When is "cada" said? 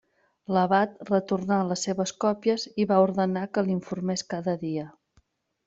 4.35-4.57